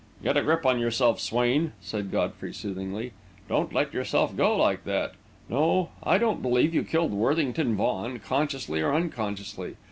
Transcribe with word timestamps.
"Get 0.23 0.35
a 0.35 0.41
grip 0.41 0.65
of 0.65 0.79
yourself, 0.79 1.19
Swain," 1.19 1.73
said 1.79 2.09
Godfrey, 2.09 2.55
soothingly. 2.55 3.11
"Don't 3.47 3.71
let 3.71 3.93
yourself 3.93 4.35
go 4.35 4.57
like 4.57 4.83
that. 4.85 5.13
No, 5.47 5.89
I 6.01 6.17
don't 6.17 6.41
believe 6.41 6.73
you 6.73 6.83
killed 6.83 7.11
Worthington 7.11 7.75
Vaughan, 7.75 8.17
consciously 8.17 8.81
or 8.81 8.95
unconsciously. 8.95 9.75